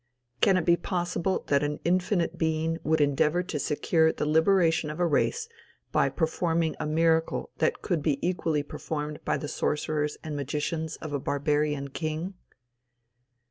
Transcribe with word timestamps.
Can 0.41 0.57
it 0.57 0.65
be 0.65 0.75
possible 0.77 1.43
that 1.45 1.61
an 1.61 1.79
infinite 1.85 2.35
being 2.39 2.79
would 2.83 2.99
endeavor 2.99 3.43
to 3.43 3.59
secure 3.59 4.11
the 4.11 4.25
liberation 4.25 4.89
of 4.89 4.99
a 4.99 5.05
race 5.05 5.47
by 5.91 6.09
performing 6.09 6.75
a 6.79 6.87
miracle 6.87 7.51
that 7.59 7.83
could 7.83 8.01
be 8.01 8.17
equally 8.27 8.63
performed 8.63 9.19
by 9.23 9.37
the 9.37 9.47
sorcerers 9.47 10.17
and 10.23 10.35
magicians 10.35 10.95
of 11.03 11.13
a 11.13 11.19
barbarian 11.19 11.89
king? 11.91 12.33